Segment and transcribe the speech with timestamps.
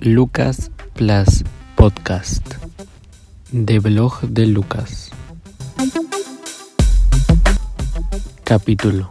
[0.00, 1.42] Lucas Plus
[1.74, 2.46] Podcast
[3.50, 5.10] de blog de Lucas.
[8.44, 9.08] Capítulo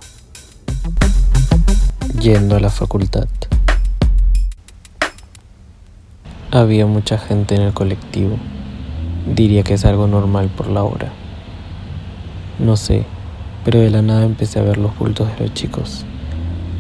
[2.22, 3.28] Yendo a la facultad.
[6.52, 8.38] Había mucha gente en el colectivo.
[9.34, 11.12] Diría que es algo normal por la hora.
[12.60, 13.06] No sé,
[13.64, 16.06] pero de la nada empecé a ver los bultos de los chicos.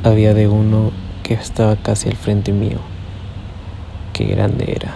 [0.04, 0.92] Había de uno
[1.24, 2.95] que estaba casi al frente mío.
[4.16, 4.96] Qué grande era.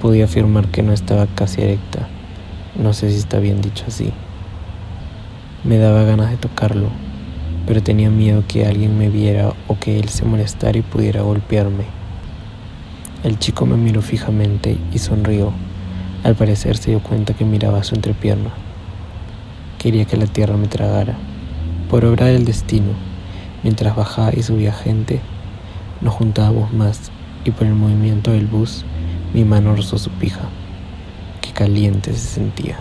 [0.00, 2.08] Podía afirmar que no estaba casi erecta.
[2.74, 4.14] No sé si está bien dicho así.
[5.62, 6.88] Me daba ganas de tocarlo,
[7.66, 11.84] pero tenía miedo que alguien me viera o que él se molestara y pudiera golpearme.
[13.22, 15.52] El chico me miró fijamente y sonrió.
[16.24, 18.52] Al parecer se dio cuenta que miraba su entrepierna.
[19.76, 21.18] Quería que la tierra me tragara.
[21.90, 22.92] Por obra del destino,
[23.62, 25.20] Mientras bajaba y subía gente,
[26.00, 27.10] nos juntábamos más
[27.46, 28.84] y por el movimiento del bus
[29.32, 30.48] mi mano rozó su pija.
[31.40, 32.76] Qué caliente se sentía.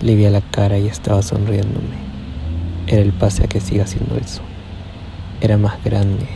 [0.00, 1.96] Le vi a la cara y estaba sonriéndome.
[2.86, 4.42] Era el pase a que siga haciendo eso.
[5.40, 6.26] Era más grande,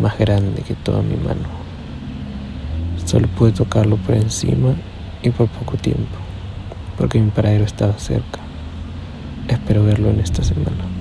[0.00, 1.48] más grande que toda mi mano.
[3.04, 4.74] Solo pude tocarlo por encima
[5.22, 6.16] y por poco tiempo,
[6.96, 8.40] porque mi paradero estaba cerca.
[9.48, 10.97] Espero verlo en esta semana.